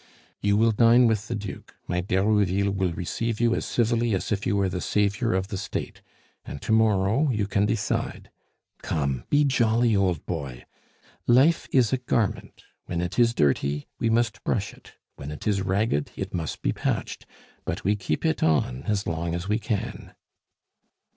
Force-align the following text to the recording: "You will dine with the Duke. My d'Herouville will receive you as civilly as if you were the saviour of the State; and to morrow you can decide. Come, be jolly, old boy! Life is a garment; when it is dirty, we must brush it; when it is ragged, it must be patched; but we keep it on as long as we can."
"You 0.41 0.57
will 0.57 0.71
dine 0.71 1.05
with 1.05 1.27
the 1.27 1.35
Duke. 1.35 1.75
My 1.87 2.01
d'Herouville 2.01 2.71
will 2.71 2.91
receive 2.91 3.39
you 3.39 3.53
as 3.53 3.67
civilly 3.67 4.15
as 4.15 4.31
if 4.31 4.47
you 4.47 4.55
were 4.55 4.67
the 4.67 4.81
saviour 4.81 5.33
of 5.33 5.49
the 5.49 5.59
State; 5.59 6.01
and 6.43 6.59
to 6.63 6.71
morrow 6.71 7.29
you 7.29 7.45
can 7.45 7.67
decide. 7.67 8.31
Come, 8.81 9.25
be 9.29 9.43
jolly, 9.43 9.95
old 9.95 10.25
boy! 10.25 10.65
Life 11.27 11.67
is 11.71 11.93
a 11.93 11.97
garment; 11.97 12.63
when 12.87 12.99
it 12.99 13.19
is 13.19 13.35
dirty, 13.35 13.85
we 13.99 14.09
must 14.09 14.43
brush 14.43 14.73
it; 14.73 14.93
when 15.17 15.29
it 15.29 15.45
is 15.45 15.61
ragged, 15.61 16.09
it 16.15 16.33
must 16.33 16.63
be 16.63 16.73
patched; 16.73 17.27
but 17.63 17.83
we 17.83 17.95
keep 17.95 18.25
it 18.25 18.41
on 18.41 18.81
as 18.87 19.05
long 19.05 19.35
as 19.35 19.47
we 19.47 19.59
can." 19.59 20.15